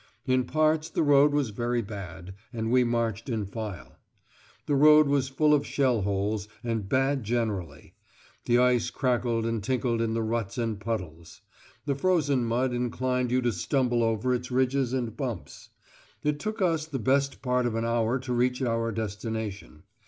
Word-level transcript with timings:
In 0.25 0.45
parts 0.45 0.89
the 0.89 1.03
road 1.03 1.31
was 1.31 1.51
very 1.51 1.83
bad, 1.83 2.33
and 2.51 2.71
we 2.71 2.83
marched 2.83 3.29
in 3.29 3.45
file. 3.45 3.99
The 4.65 4.73
road 4.73 5.07
was 5.07 5.29
full 5.29 5.53
of 5.53 5.63
shell 5.63 6.01
holes, 6.01 6.47
and 6.63 6.89
bad 6.89 7.23
generally; 7.23 7.93
the 8.45 8.57
ice 8.57 8.89
crackled 8.89 9.45
and 9.45 9.63
tinkled 9.63 10.01
in 10.01 10.15
the 10.15 10.23
ruts 10.23 10.57
and 10.57 10.79
puddles; 10.79 11.41
the 11.85 11.93
frozen 11.93 12.45
mud 12.45 12.73
inclined 12.73 13.29
you 13.29 13.43
to 13.43 13.51
stumble 13.51 14.01
over 14.01 14.33
its 14.33 14.49
ridges 14.49 14.91
and 14.91 15.15
bumps. 15.15 15.69
It 16.23 16.39
took 16.39 16.63
us 16.63 16.87
the 16.87 16.97
best 16.97 17.43
part 17.43 17.67
of 17.67 17.75
an 17.75 17.85
hour 17.85 18.17
to 18.21 18.33
reach 18.33 18.59
our 18.63 18.91
destination. 18.91 19.83